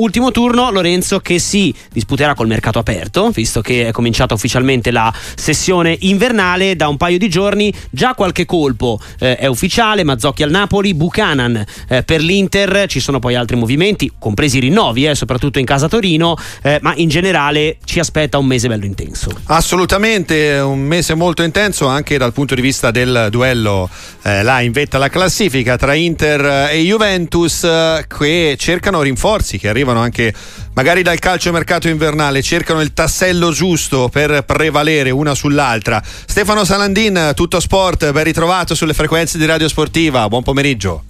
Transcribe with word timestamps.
ultimo 0.00 0.30
turno 0.30 0.70
Lorenzo 0.70 1.20
che 1.20 1.38
si 1.38 1.74
disputerà 1.92 2.34
col 2.34 2.46
mercato 2.46 2.78
aperto, 2.78 3.30
visto 3.30 3.60
che 3.60 3.88
è 3.88 3.92
cominciata 3.92 4.34
ufficialmente 4.34 4.90
la 4.90 5.12
sessione 5.34 5.96
invernale 6.00 6.76
da 6.76 6.88
un 6.88 6.96
paio 6.96 7.18
di 7.18 7.28
giorni, 7.28 7.72
già 7.90 8.14
qualche 8.14 8.46
colpo 8.46 9.00
eh, 9.18 9.36
è 9.36 9.46
ufficiale, 9.46 10.04
Mazzocchi 10.04 10.42
al 10.42 10.50
Napoli, 10.50 10.94
Buchanan 10.94 11.64
eh, 11.88 12.02
per 12.02 12.20
l'Inter, 12.20 12.86
ci 12.88 13.00
sono 13.00 13.18
poi 13.18 13.34
altri 13.34 13.56
movimenti, 13.56 14.10
compresi 14.18 14.56
i 14.56 14.60
rinnovi, 14.60 15.06
eh, 15.06 15.14
soprattutto 15.14 15.58
in 15.58 15.66
casa 15.66 15.88
Torino, 15.88 16.36
eh, 16.62 16.78
ma 16.82 16.94
in 16.96 17.08
generale 17.08 17.76
ci 17.84 18.00
aspetta 18.00 18.38
un 18.38 18.46
mese 18.46 18.68
bello 18.68 18.84
intenso. 18.84 19.30
Assolutamente, 19.44 20.58
un 20.58 20.80
mese 20.80 21.14
molto 21.14 21.42
intenso 21.42 21.86
anche 21.86 22.18
dal 22.18 22.32
punto 22.32 22.54
di 22.54 22.60
vista 22.60 22.90
del 22.90 23.28
duello 23.30 23.88
eh, 24.22 24.42
là 24.42 24.60
in 24.60 24.72
vetta 24.72 24.96
alla 24.96 25.08
classifica 25.08 25.76
tra 25.76 25.94
Inter 25.94 26.70
e 26.70 26.78
Juventus 26.80 27.64
eh, 27.64 28.04
che 28.06 28.56
cercano 28.58 29.02
rinforzi 29.02 29.58
che 29.58 29.68
arrivano 29.68 29.89
anche 29.98 30.32
magari 30.74 31.02
dal 31.02 31.18
calcio 31.18 31.50
mercato 31.50 31.88
invernale, 31.88 32.42
cercano 32.42 32.80
il 32.80 32.92
tassello 32.92 33.50
giusto 33.50 34.08
per 34.08 34.44
prevalere 34.44 35.10
una 35.10 35.34
sull'altra. 35.34 36.00
Stefano 36.04 36.64
Salandin, 36.64 37.32
tutto 37.34 37.58
sport, 37.58 38.12
ben 38.12 38.24
ritrovato 38.24 38.76
sulle 38.76 38.94
frequenze 38.94 39.38
di 39.38 39.46
Radio 39.46 39.68
Sportiva, 39.68 40.28
buon 40.28 40.44
pomeriggio. 40.44 41.09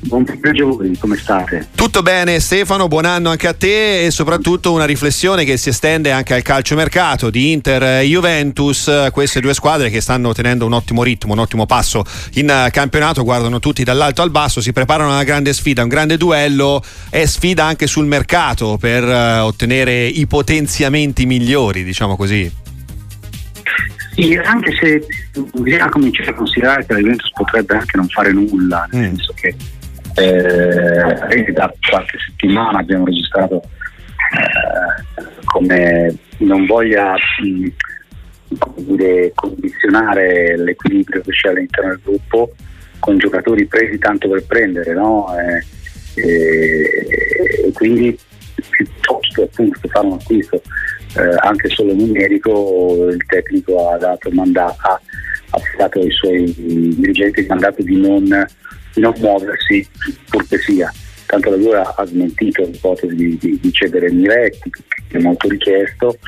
Buon 0.00 0.22
pomeriggio 0.24 0.68
a 0.68 0.76
voi, 0.76 0.96
come 0.96 1.16
state? 1.16 1.68
Tutto 1.74 2.02
bene 2.02 2.38
Stefano, 2.38 2.86
buon 2.86 3.04
anno 3.04 3.30
anche 3.30 3.48
a 3.48 3.52
te 3.52 4.04
e 4.04 4.10
soprattutto 4.12 4.72
una 4.72 4.84
riflessione 4.84 5.44
che 5.44 5.56
si 5.56 5.70
estende 5.70 6.12
anche 6.12 6.34
al 6.34 6.42
calciomercato 6.42 7.30
di 7.30 7.50
Inter 7.50 7.82
e 7.82 8.04
Juventus, 8.04 9.08
queste 9.10 9.40
due 9.40 9.54
squadre 9.54 9.90
che 9.90 10.00
stanno 10.00 10.32
tenendo 10.32 10.64
un 10.66 10.72
ottimo 10.72 11.02
ritmo, 11.02 11.32
un 11.32 11.40
ottimo 11.40 11.66
passo 11.66 12.04
in 12.34 12.68
campionato, 12.70 13.24
guardano 13.24 13.58
tutti 13.58 13.82
dall'alto 13.82 14.22
al 14.22 14.30
basso, 14.30 14.60
si 14.60 14.72
preparano 14.72 15.10
a 15.10 15.14
una 15.14 15.24
grande 15.24 15.52
sfida, 15.52 15.82
un 15.82 15.88
grande 15.88 16.16
duello 16.16 16.80
e 17.10 17.26
sfida 17.26 17.64
anche 17.64 17.88
sul 17.88 18.06
mercato 18.06 18.76
per 18.78 19.02
eh, 19.02 19.38
ottenere 19.40 20.06
i 20.06 20.26
potenziamenti 20.28 21.26
migliori, 21.26 21.82
diciamo 21.82 22.16
così. 22.16 22.50
Sì, 24.14 24.34
anche 24.36 24.72
se 24.80 25.06
bisogna 25.54 25.88
cominciare 25.88 26.30
a 26.30 26.34
considerare 26.34 26.86
che 26.86 26.92
la 26.92 26.98
Juventus 27.00 27.30
potrebbe 27.32 27.74
anche 27.74 27.96
non 27.96 28.08
fare 28.08 28.32
nulla, 28.32 28.88
nel 28.90 29.02
mm. 29.02 29.14
senso 29.14 29.32
che 29.34 29.54
eh, 30.18 31.52
da 31.52 31.72
qualche 31.88 32.18
settimana 32.26 32.78
abbiamo 32.78 33.04
registrato 33.04 33.62
eh, 33.62 35.24
come 35.44 36.14
non 36.38 36.66
voglia 36.66 37.14
mh, 37.14 37.68
condizionare 39.34 40.56
l'equilibrio 40.56 41.20
che 41.20 41.30
c'è 41.30 41.50
all'interno 41.50 41.90
del 41.90 42.00
gruppo 42.02 42.52
con 42.98 43.18
giocatori 43.18 43.66
presi 43.66 43.98
tanto 43.98 44.28
per 44.28 44.44
prendere 44.46 44.92
no? 44.92 45.26
eh, 45.38 45.64
e 46.14 47.72
quindi 47.72 48.18
piuttosto 48.70 49.42
appunto 49.42 49.80
fare 49.88 50.06
un 50.06 50.14
acquisto 50.14 50.60
eh, 51.16 51.36
anche 51.40 51.68
solo 51.68 51.94
numerico 51.94 53.08
il 53.08 53.24
tecnico 53.26 53.88
ha 53.90 53.98
dato 53.98 54.30
mandato 54.30 54.76
ha 54.80 55.00
affidato 55.50 56.00
ai 56.00 56.10
suoi 56.10 56.52
dirigenti 56.56 57.40
il 57.40 57.46
mandato 57.46 57.82
di 57.82 57.96
non 57.96 58.46
di 58.98 59.00
non 59.00 59.14
muoversi 59.18 59.88
pur 60.28 60.46
che 60.48 60.58
sia. 60.58 60.92
Tanto 61.26 61.50
la 61.50 61.56
Juve 61.56 61.78
ha 61.78 62.06
smentito 62.06 62.62
l'ipotesi 62.62 63.14
di, 63.14 63.38
di, 63.38 63.58
di 63.60 63.72
cedere 63.72 64.10
Miretti, 64.10 64.70
che 65.08 65.18
è 65.18 65.20
molto 65.20 65.48
richiesto, 65.48 66.18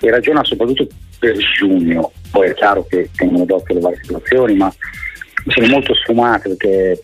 e 0.00 0.10
ragiona 0.10 0.44
soprattutto 0.44 0.86
per 1.18 1.36
giugno. 1.58 2.12
Poi 2.30 2.48
è 2.48 2.54
chiaro 2.54 2.86
che 2.86 3.10
tengono 3.16 3.44
d'occhio 3.44 3.74
le 3.74 3.80
varie 3.80 3.98
situazioni, 4.02 4.54
ma 4.54 4.72
sono 5.46 5.66
molto 5.66 5.94
sfumate 5.94 6.50
perché 6.50 7.02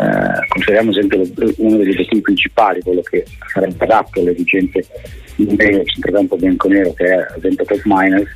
eh, 0.00 0.46
consideriamo 0.48 0.90
esempio 0.90 1.22
uno 1.56 1.76
degli 1.76 1.90
obiettivi 1.90 2.20
principali, 2.20 2.82
quello 2.82 3.02
che 3.02 3.24
sarebbe 3.52 3.84
adatto 3.84 4.20
alle 4.20 4.32
esigenze 4.32 4.86
un 5.36 5.56
centrocampo 5.84 6.36
bianco-nero 6.36 6.92
che 6.94 7.04
è 7.04 7.12
ad 7.12 7.38
esempio 7.38 7.64
Top 7.64 7.80
Miners, 7.84 8.28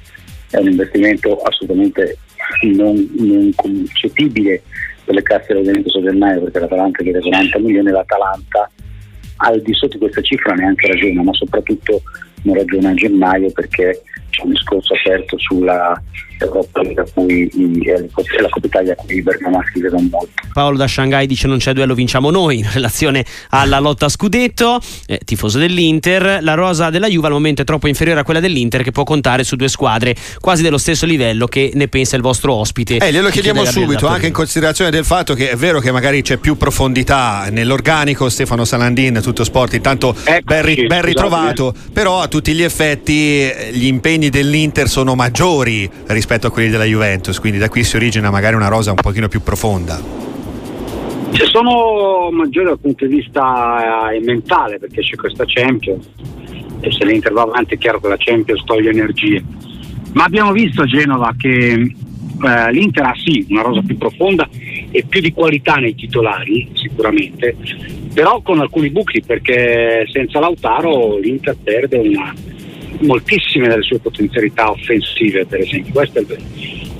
è 0.50 0.58
un 0.58 0.68
investimento 0.68 1.36
assolutamente 1.42 2.18
non, 2.62 3.08
non 3.18 3.50
concepibile 3.56 4.62
per 5.12 5.14
le 5.14 5.23
casse 5.23 5.52
del 5.52 5.64
Veneto 5.64 6.00
gennaio 6.00 6.40
perché 6.40 6.58
l'Atalanta 6.61 7.02
chiede 7.02 7.20
40 7.20 7.58
milioni 7.58 7.90
l'Atalanta 7.90 8.70
al 9.36 9.61
di 9.61 9.74
sotto 9.74 9.92
di 9.92 9.98
questa 9.98 10.23
cifra 10.23 10.55
neanche 10.55 10.86
ragiona, 10.86 11.23
ma 11.23 11.33
soprattutto 11.34 12.02
non 12.42 12.55
ragiona 12.55 12.90
a 12.90 12.95
gennaio 12.95 13.50
perché 13.52 14.02
c'è 14.32 14.42
un 14.44 14.50
discorso 14.50 14.94
aperto 14.94 15.38
sulla 15.38 16.00
Europa 16.38 16.82
League 16.82 17.02
a 17.02 17.06
cui 17.12 17.48
è 17.84 18.40
la 18.40 18.48
Coppa 18.48 18.66
Italia 18.66 18.92
a 18.92 18.96
cui 18.96 19.16
i 19.16 19.22
bergamaschi 19.22 19.80
vedono 19.80 20.08
molto. 20.10 20.32
Paolo 20.52 20.76
da 20.76 20.88
Shanghai 20.88 21.26
dice 21.26 21.46
non 21.46 21.58
c'è 21.58 21.72
duello 21.72 21.94
vinciamo 21.94 22.30
noi 22.30 22.58
in 22.58 22.68
relazione 22.72 23.24
alla 23.50 23.78
lotta 23.78 24.06
a 24.06 24.08
scudetto, 24.08 24.80
eh, 25.06 25.20
tifoso 25.24 25.58
dell'Inter, 25.58 26.42
la 26.42 26.54
rosa 26.54 26.90
della 26.90 27.08
Juve 27.08 27.28
al 27.28 27.32
momento 27.32 27.62
è 27.62 27.64
troppo 27.64 27.88
inferiore 27.88 28.20
a 28.20 28.24
quella 28.24 28.40
dell'Inter 28.40 28.82
che 28.82 28.90
può 28.90 29.04
contare 29.04 29.44
su 29.44 29.56
due 29.56 29.68
squadre 29.68 30.14
quasi 30.40 30.62
dello 30.62 30.78
stesso 30.78 31.06
livello 31.06 31.46
che 31.46 31.70
ne 31.74 31.88
pensa 31.88 32.16
il 32.16 32.22
vostro 32.22 32.54
ospite. 32.54 32.96
Eh, 32.96 33.12
glielo 33.12 33.28
chiediamo 33.28 33.64
subito, 33.64 34.06
anche 34.06 34.26
in 34.26 34.32
considerazione 34.32 34.90
del 34.90 35.04
fatto 35.04 35.34
che 35.34 35.50
è 35.50 35.56
vero 35.56 35.80
che 35.80 35.92
magari 35.92 36.22
c'è 36.22 36.38
più 36.38 36.56
profondità 36.56 37.48
nell'organico, 37.50 38.28
Stefano 38.28 38.64
Salandin, 38.64 39.20
tutto 39.22 39.44
sport, 39.44 39.74
intanto 39.74 40.14
ecco, 40.24 40.44
ben, 40.44 40.62
ri- 40.62 40.86
ben 40.86 41.02
ritrovato, 41.02 41.74
però 41.92 42.20
a 42.20 42.28
tutti 42.28 42.52
gli 42.52 42.62
effetti 42.62 43.40
eh, 43.42 43.70
gli 43.72 43.86
impegni 43.86 44.21
dell'Inter 44.30 44.88
sono 44.88 45.14
maggiori 45.14 45.88
rispetto 46.06 46.46
a 46.46 46.50
quelli 46.50 46.70
della 46.70 46.84
Juventus, 46.84 47.38
quindi 47.38 47.58
da 47.58 47.68
qui 47.68 47.84
si 47.84 47.96
origina 47.96 48.30
magari 48.30 48.55
una 48.55 48.68
rosa 48.68 48.90
un 48.90 48.96
pochino 48.96 49.28
più 49.28 49.42
profonda. 49.42 50.00
Sono 51.50 52.30
maggiori 52.30 52.66
dal 52.66 52.78
punto 52.78 53.06
di 53.06 53.16
vista 53.16 54.11
eh, 54.11 54.20
mentale, 54.20 54.78
perché 54.78 55.02
c'è 55.02 55.16
questa 55.16 55.44
Champions 55.46 56.08
e 56.80 56.90
se 56.90 57.05
l'Inter 57.05 57.32
va 57.32 57.42
avanti 57.42 57.74
è 57.74 57.78
chiaro 57.78 58.00
che 58.00 58.08
la 58.08 58.16
Champions 58.18 58.64
toglie 58.64 58.90
energie. 58.90 59.42
Ma 60.12 60.24
abbiamo 60.24 60.52
visto 60.52 60.82
a 60.82 60.86
Genova 60.86 61.34
che 61.36 61.72
eh, 61.72 62.72
l'Inter 62.72 63.05
ha 63.05 63.14
sì 63.16 63.46
una 63.50 63.62
rosa 63.62 63.82
più 63.82 63.96
profonda 63.96 64.48
e 64.90 65.05
più 65.08 65.20
di 65.20 65.32
qualità 65.32 65.74
nei 65.77 65.94
titolari, 65.94 66.70
sicuramente, 66.74 67.56
però 68.12 68.40
con 68.42 68.61
alcuni 68.61 68.90
buchi 68.90 69.22
perché 69.22 70.06
senza 70.11 70.38
Lautaro 70.40 71.18
l'Inter 71.18 71.56
perde 71.62 71.98
una, 71.98 72.34
moltissime 73.02 73.68
delle 73.68 73.83
sue 73.83 73.98
potenzialità 73.98 74.70
offensive, 74.70 75.46
per 75.46 75.61
esempio. 75.61 75.92
Questo 75.92 76.20
è, 76.20 76.24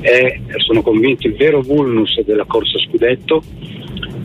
è, 0.01 0.41
sono 0.59 0.83
convinto, 0.83 1.27
il 1.27 1.37
vero 1.37 1.61
vulnus 1.61 2.21
della 2.23 2.45
corsa 2.45 2.79
scudetto. 2.79 3.43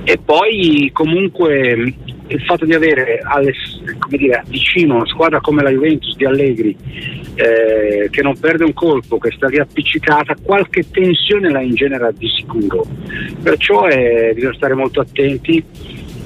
E 0.03 0.17
poi 0.23 0.89
comunque 0.93 1.93
il 2.29 2.41
fatto 2.43 2.65
di 2.65 2.73
avere 2.73 3.19
alle, 3.23 3.53
dire, 4.09 4.43
vicino 4.47 4.95
una 4.95 5.05
squadra 5.05 5.39
come 5.39 5.63
la 5.63 5.69
Juventus 5.69 6.15
di 6.15 6.25
Allegri 6.25 6.75
eh, 7.35 8.07
che 8.09 8.21
non 8.21 8.37
perde 8.37 8.63
un 8.63 8.73
colpo, 8.73 9.17
che 9.17 9.31
sta 9.31 9.47
lì 9.47 9.59
appiccicata, 9.59 10.35
qualche 10.41 10.89
tensione 10.89 11.49
la 11.49 11.61
ingenera 11.61 12.11
di 12.11 12.27
sicuro. 12.29 12.85
Perciò 13.41 13.85
è, 13.85 14.31
bisogna 14.33 14.55
stare 14.55 14.73
molto 14.73 15.01
attenti 15.01 15.63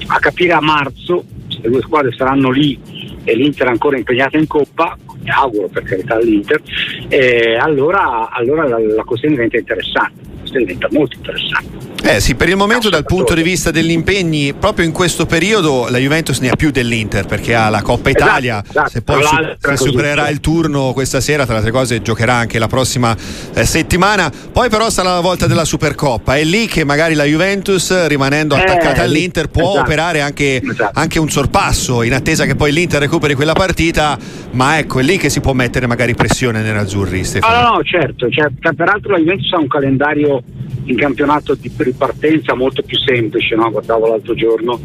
a 0.06 0.18
capire 0.18 0.52
a 0.52 0.60
marzo 0.60 1.24
se 1.48 1.60
le 1.62 1.70
due 1.70 1.80
squadre 1.82 2.12
saranno 2.12 2.50
lì 2.50 2.78
e 3.24 3.36
l'Inter 3.36 3.68
ancora 3.68 3.96
impegnata 3.96 4.38
in 4.38 4.46
Coppa, 4.46 4.96
auguro 5.30 5.68
per 5.68 5.82
carità 5.82 6.14
all'Inter, 6.14 6.60
eh, 7.08 7.56
allora, 7.56 8.30
allora 8.30 8.66
la, 8.66 8.78
la 8.78 9.04
questione 9.04 9.34
diventa 9.34 9.58
interessante, 9.58 10.21
diventa 10.58 10.88
molto 10.90 11.16
interessante. 11.16 11.82
Eh 12.04 12.20
sì, 12.20 12.34
per 12.34 12.48
il 12.48 12.56
momento 12.56 12.90
dal 12.90 13.04
punto 13.04 13.32
di 13.32 13.42
vista 13.42 13.70
degli 13.70 13.92
impegni, 13.92 14.54
proprio 14.54 14.84
in 14.84 14.90
questo 14.90 15.24
periodo 15.24 15.86
la 15.88 15.98
Juventus 15.98 16.40
ne 16.40 16.48
ha 16.50 16.56
più 16.56 16.72
dell'Inter 16.72 17.26
perché 17.26 17.54
ha 17.54 17.68
la 17.68 17.80
Coppa 17.80 18.10
esatto, 18.10 18.24
Italia, 18.24 18.64
esatto, 18.68 18.90
se 18.90 19.02
poi 19.02 19.22
su, 19.22 19.36
se 19.60 19.76
supererà 19.76 20.28
il 20.28 20.40
turno 20.40 20.92
questa 20.94 21.20
sera, 21.20 21.44
tra 21.44 21.52
le 21.52 21.58
altre 21.58 21.72
cose 21.72 22.02
giocherà 22.02 22.34
anche 22.34 22.58
la 22.58 22.66
prossima 22.66 23.16
eh, 23.54 23.64
settimana, 23.64 24.32
poi 24.52 24.68
però 24.68 24.90
sarà 24.90 25.14
la 25.14 25.20
volta 25.20 25.46
della 25.46 25.64
Supercoppa, 25.64 26.36
è 26.36 26.42
lì 26.42 26.66
che 26.66 26.84
magari 26.84 27.14
la 27.14 27.22
Juventus 27.22 28.06
rimanendo 28.08 28.56
attaccata 28.56 29.02
eh, 29.02 29.04
all'Inter 29.04 29.48
può 29.48 29.70
esatto, 29.70 29.80
operare 29.80 30.20
anche, 30.22 30.60
esatto. 30.60 30.98
anche, 30.98 31.20
un 31.20 31.30
sorpasso 31.30 32.02
in 32.02 32.14
attesa 32.14 32.46
che 32.46 32.56
poi 32.56 32.72
l'Inter 32.72 33.00
recuperi 33.00 33.34
quella 33.34 33.54
partita, 33.54 34.18
ma 34.50 34.76
ecco 34.76 34.98
è 34.98 35.02
lì 35.04 35.18
che 35.18 35.30
si 35.30 35.40
può 35.40 35.52
mettere 35.52 35.86
magari 35.86 36.16
pressione 36.16 36.62
nell'azzurri. 36.62 37.22
Stefano. 37.22 37.54
Ah, 37.54 37.62
no, 37.62 37.76
no, 37.76 37.82
certo, 37.84 38.28
cioè, 38.28 38.50
peraltro 38.74 39.12
la 39.12 39.18
Juventus 39.18 39.52
ha 39.52 39.58
un 39.58 39.68
calendario 39.68 40.41
in 40.84 40.96
campionato 40.96 41.54
di 41.54 41.70
ripartenza 41.76 42.54
molto 42.54 42.82
più 42.82 42.98
semplice, 42.98 43.54
no? 43.54 43.70
guardavo 43.70 44.08
l'altro 44.08 44.34
giorno, 44.34 44.80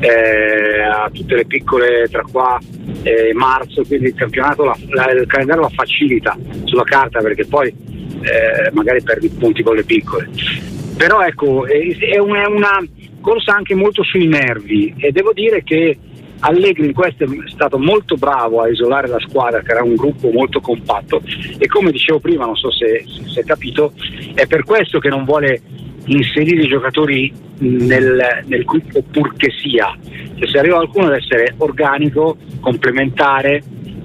eh, 0.00 0.80
a 0.82 1.08
tutte 1.12 1.36
le 1.36 1.46
piccole 1.46 2.08
tra 2.10 2.22
qua 2.30 2.58
e 3.02 3.28
eh, 3.28 3.34
marzo, 3.34 3.82
quindi 3.86 4.06
il 4.06 4.14
campionato, 4.14 4.64
la, 4.64 4.76
la, 4.88 5.10
il 5.12 5.26
calendario 5.26 5.62
la 5.62 5.68
facilita 5.68 6.36
sulla 6.64 6.82
carta 6.82 7.20
perché 7.20 7.46
poi 7.46 7.68
eh, 7.68 8.70
magari 8.72 9.02
perdi 9.02 9.28
punti 9.28 9.62
con 9.62 9.76
le 9.76 9.84
piccole. 9.84 10.28
Però 10.96 11.20
ecco, 11.20 11.66
è, 11.66 11.78
è, 11.98 12.18
una, 12.18 12.42
è 12.42 12.46
una 12.46 12.84
corsa 13.20 13.54
anche 13.54 13.74
molto 13.74 14.02
sui 14.02 14.26
nervi 14.26 14.94
e 14.98 15.12
devo 15.12 15.32
dire 15.32 15.62
che 15.62 15.98
Allegri 16.40 16.86
in 16.86 16.92
questo 16.92 17.24
è 17.24 17.28
stato 17.46 17.78
molto 17.78 18.16
bravo 18.16 18.60
a 18.60 18.68
isolare 18.68 19.08
la 19.08 19.20
squadra 19.20 19.62
che 19.62 19.72
era 19.72 19.82
un 19.82 19.94
gruppo 19.94 20.30
molto 20.30 20.60
compatto 20.60 21.22
e 21.58 21.66
come 21.66 21.90
dicevo 21.90 22.18
prima, 22.20 22.44
non 22.44 22.56
so 22.56 22.70
se 22.70 23.04
si 23.06 23.38
è 23.38 23.44
capito, 23.44 23.92
è 24.34 24.46
per 24.46 24.64
questo 24.64 24.98
che 24.98 25.08
non 25.08 25.24
vuole 25.24 25.60
inserire 26.06 26.62
i 26.62 26.68
giocatori 26.68 27.32
nel, 27.58 28.42
nel 28.44 28.64
gruppo 28.64 29.02
purché 29.10 29.50
sia. 29.62 29.96
Cioè, 30.38 30.48
se 30.48 30.58
arriva 30.58 30.76
qualcuno 30.76 31.06
deve 31.06 31.18
essere 31.18 31.54
organico, 31.58 32.36
complementare, 32.60 33.62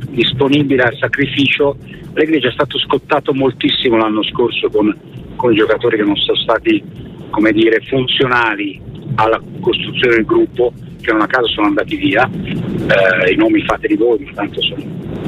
disponibile 0.10 0.83
al 0.83 0.98
sacrificio. 0.98 1.78
Allegri 2.13 2.38
è 2.38 2.42
già 2.42 2.51
stato 2.51 2.78
scottato 2.80 3.33
moltissimo 3.33 3.98
l'anno 3.98 4.24
scorso 4.24 4.69
con, 4.69 4.95
con 5.36 5.51
i 5.51 5.56
giocatori 5.56 5.98
che 5.98 6.04
non 6.04 6.16
sono 6.16 6.38
stati 6.38 6.83
come 7.30 7.51
dire, 7.51 7.81
funzionali 7.88 8.80
alla 9.16 9.42
costruzione 9.60 10.16
del 10.16 10.25
gruppo, 10.25 10.74
che 11.01 11.12
non 11.12 11.21
a 11.21 11.27
caso 11.27 11.48
sono 11.48 11.68
andati 11.68 11.95
via, 11.95 12.30
eh, 12.30 13.31
i 13.31 13.36
nomi 13.36 13.63
fateli 13.63 13.95
voi, 13.95 14.30
tanto 14.33 14.62
sono 14.62 14.83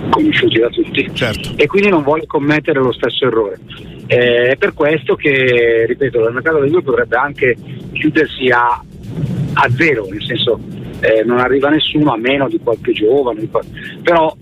conosciuti 0.10 0.60
da 0.60 0.70
tutti, 0.70 1.10
certo. 1.14 1.54
e 1.56 1.68
quindi 1.68 1.90
non 1.90 2.04
vuole 2.04 2.26
commettere 2.26 2.80
lo 2.80 2.94
stesso 2.94 3.26
errore. 3.26 3.60
Eh, 4.08 4.50
è 4.50 4.56
per 4.58 4.74
questo 4.74 5.16
che, 5.16 5.86
ripeto, 5.88 6.28
il 6.28 6.34
mercato 6.34 6.60
del 6.60 6.70
gruppo 6.70 6.92
potrebbe 6.92 7.16
anche 7.16 7.56
chiudersi 7.94 8.48
a, 8.50 8.84
a 9.54 9.70
zero, 9.76 10.08
nel 10.10 10.24
senso 10.24 10.60
eh, 11.00 11.24
non 11.26 11.40
arriva 11.40 11.70
nessuno 11.70 12.14
a 12.14 12.18
meno 12.18 12.48
di 12.48 12.60
qualche 12.62 12.92
giovane, 12.94 13.42
di 13.42 13.50
però 14.02 14.36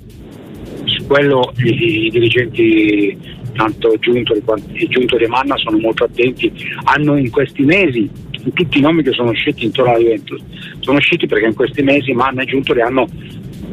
su 0.85 1.07
quello 1.07 1.53
i, 1.57 2.05
i 2.05 2.09
dirigenti 2.09 3.17
tanto 3.53 3.95
Giuntori 3.99 4.41
quanto 4.41 4.67
Giuntori 4.73 5.25
e 5.25 5.27
Manna 5.27 5.55
sono 5.57 5.77
molto 5.77 6.05
attenti, 6.05 6.51
hanno 6.83 7.17
in 7.17 7.29
questi 7.29 7.63
mesi 7.63 8.09
tutti 8.53 8.77
i 8.77 8.81
nomi 8.81 9.03
che 9.03 9.11
sono 9.11 9.31
usciti 9.31 9.65
intorno 9.65 9.91
alla 9.91 9.99
Juventus 9.99 10.41
sono 10.79 10.97
usciti 10.97 11.27
perché 11.27 11.45
in 11.45 11.53
questi 11.53 11.81
mesi 11.81 12.13
Manna 12.13 12.41
e 12.41 12.45
Giuntori 12.45 12.81
hanno 12.81 13.07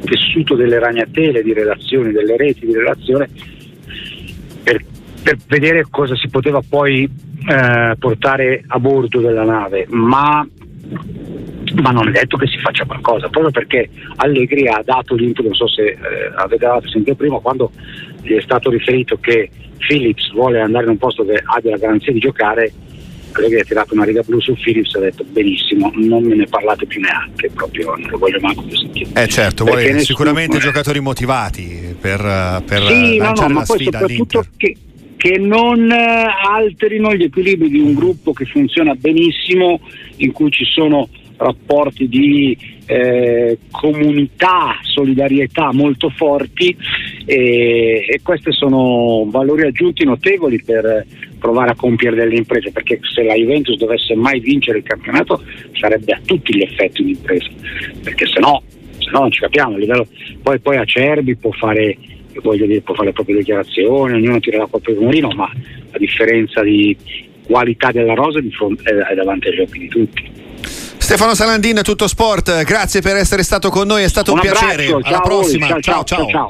tessuto 0.05 0.55
delle 0.55 0.79
ragnatele 0.79 1.43
di 1.43 1.53
relazioni, 1.53 2.13
delle 2.13 2.37
reti 2.37 2.67
di 2.67 2.73
relazione 2.73 3.29
per, 4.63 4.85
per 5.23 5.37
vedere 5.47 5.87
cosa 5.91 6.15
si 6.17 6.29
poteva 6.29 6.61
poi 6.67 7.05
eh, 7.05 7.95
portare 7.99 8.65
a 8.67 8.79
bordo 8.79 9.21
della 9.21 9.45
nave, 9.45 9.87
ma 9.89 10.47
ma 11.75 11.91
non 11.91 12.09
è 12.09 12.13
detto 12.13 12.37
che 12.37 12.47
si 12.47 12.59
faccia 12.59 12.87
qualcosa, 12.87 13.29
proprio 13.29 13.51
perché 13.51 13.91
Allegri 14.17 14.67
ha 14.69 14.81
dato 14.85 15.15
l'input, 15.15 15.45
non 15.45 15.55
so 15.55 15.69
se 15.69 15.83
eh, 15.83 15.97
avete 16.35 16.67
sentito 16.89 17.15
prima, 17.15 17.39
quando 17.41 17.71
gli 18.23 18.33
è 18.33 18.41
stato 18.41 18.71
riferito 18.71 19.19
che 19.21 19.51
Phillips 19.77 20.33
vuole 20.33 20.61
andare 20.61 20.85
in 20.85 20.93
un 20.93 20.99
posto 20.99 21.25
che 21.25 21.41
abbia 21.45 21.73
la 21.73 21.77
garanzia 21.77 22.13
di 22.13 22.21
giocare, 22.21 22.73
Allegri 23.33 23.61
ha 23.61 23.65
tirato 23.65 23.95
una 23.95 24.05
riga 24.05 24.23
blu 24.23 24.41
su 24.41 24.55
Phillips 24.55 24.95
e 24.95 24.99
ha 24.99 25.03
detto 25.03 25.25
benissimo, 25.25 25.91
non 25.95 26.25
me 26.25 26.35
ne 26.35 26.47
parlate 26.47 26.87
più 26.87 27.01
neanche, 27.01 27.51
proprio 27.51 27.95
non 27.97 28.11
lo 28.11 28.19
voglio 28.19 28.39
manco 28.41 28.63
più 28.63 28.77
sentire. 28.77 29.11
Eh 29.23 29.29
certo, 29.29 29.65
vuole 29.65 29.83
nessuno, 29.83 30.03
sicuramente 30.03 30.59
giocatori 30.59 31.01
motivati 31.01 31.97
per, 32.01 32.63
per 32.67 32.83
sì, 32.87 33.17
no, 33.19 33.33
no, 33.33 33.49
ma 33.49 33.63
poi 33.63 33.85
soprattutto 33.85 34.45
che, 34.57 34.77
che 35.17 35.39
non 35.39 35.91
eh, 35.91 36.27
alterino 36.55 37.15
gli 37.15 37.25
equilibri 37.25 37.69
di 37.69 37.79
un 37.81 37.95
gruppo 37.95 38.33
che 38.33 38.45
funziona 38.45 38.95
benissimo, 38.95 39.81
in 40.17 40.33
cui 40.33 40.51
ci 40.51 40.65
sono 40.65 41.09
rapporti 41.39 42.09
di 42.09 42.57
eh, 42.87 43.59
comunità, 43.71 44.79
solidarietà 44.83 45.73
molto 45.73 46.11
forti 46.11 46.77
e, 47.25 48.07
e, 48.09 48.21
questi 48.23 48.53
sono 48.53 49.27
valori 49.29 49.67
aggiunti 49.67 50.05
notevoli 50.05 50.63
per 50.63 51.07
provare 51.39 51.71
a 51.71 51.75
compiere 51.75 52.17
delle 52.17 52.37
imprese 52.37 52.71
perché 52.71 53.01
se 53.15 53.23
la 53.23 53.35
Juventus 53.35 53.77
dovesse 53.77 54.15
mai 54.15 54.41
vincere 54.41 54.79
il 54.79 54.85
campionato 54.85 55.43
sarebbe 55.73 56.13
a 56.13 56.21
tutti 56.25 56.57
gli 56.57 56.63
effetti 56.63 57.03
un'impresa 57.03 57.49
perché 58.03 58.27
se 58.27 58.41
no, 58.41 58.63
se 58.99 59.11
no 59.11 59.21
non 59.21 59.31
ci 59.31 59.41
capiamo 59.41 59.77
livello, 59.77 60.07
poi, 60.43 60.59
poi 60.61 60.77
Acerbi 60.77 61.37
può 61.37 61.53
fare 61.53 61.97
voglio 62.43 62.67
dire, 62.67 62.81
può 62.81 62.95
fare 62.95 63.09
le 63.09 63.13
proprie 63.13 63.37
dichiarazioni, 63.39 64.15
ognuno 64.15 64.39
tira 64.41 64.59
la 64.59 64.67
colpa 64.67 64.93
del 64.93 65.01
mulino, 65.01 65.29
ma 65.31 65.45
a 65.45 65.99
differenza 65.99 66.63
di 66.63 66.97
qualità 67.47 67.91
della 67.91 68.15
rosa 68.15 68.41
di 68.41 68.53
è 68.83 69.15
davanti 69.15 69.49
agli 69.49 69.61
occhi 69.61 69.79
di 69.79 69.89
tutti. 69.89 70.31
Stefano 70.99 71.35
Salandin, 71.35 71.81
tutto 71.83 72.07
sport, 72.07 72.65
grazie 72.65 73.01
per 73.01 73.17
essere 73.17 73.43
stato 73.43 73.71
con 73.71 73.87
noi, 73.87 74.03
è 74.03 74.09
stato 74.09 74.33
un, 74.33 74.39
un 74.39 74.43
piacere. 74.43 74.95
Alla 75.03 75.21
prossima, 75.21 75.67
ciao 75.67 75.81
ciao. 75.81 76.05
ciao. 76.05 76.29
ciao. 76.29 76.47